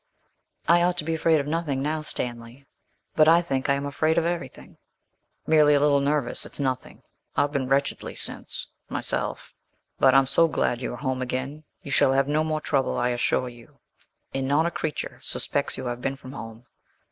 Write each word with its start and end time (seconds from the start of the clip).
'I 0.67 0.81
ought 0.81 0.97
to 0.97 1.03
be 1.03 1.13
afraid 1.13 1.39
of 1.39 1.45
nothing 1.45 1.79
now, 1.83 2.01
Stanley, 2.01 2.65
but 3.15 3.27
I 3.27 3.43
think 3.43 3.69
I 3.69 3.75
am 3.75 3.85
afraid 3.85 4.17
of 4.17 4.25
everything.' 4.25 4.77
'Merely 5.45 5.75
a 5.75 5.79
little 5.79 5.99
nervous 5.99 6.43
it's 6.43 6.59
nothing 6.59 7.03
I've 7.35 7.51
been 7.51 7.67
wretchedly 7.67 8.15
since, 8.15 8.65
myself; 8.89 9.53
but, 9.99 10.15
I'm 10.15 10.25
so 10.25 10.47
glad 10.47 10.81
you 10.81 10.93
are 10.93 10.97
home 11.05 11.21
again; 11.21 11.65
you 11.83 11.91
shall 11.91 12.13
have 12.13 12.27
no 12.27 12.43
more 12.43 12.61
trouble, 12.61 12.97
I 12.97 13.09
assure 13.09 13.47
you; 13.47 13.77
and 14.33 14.47
not 14.47 14.65
a 14.65 14.71
creature 14.71 15.19
suspects 15.21 15.77
you 15.77 15.85
have 15.85 16.01
been 16.01 16.15
from 16.15 16.31
home. 16.31 16.65